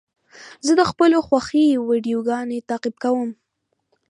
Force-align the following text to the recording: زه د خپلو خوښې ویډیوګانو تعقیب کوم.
زه 0.65 0.71
د 0.79 0.81
خپلو 0.91 1.17
خوښې 1.27 1.65
ویډیوګانو 1.89 2.65
تعقیب 2.69 2.95
کوم. 3.03 3.29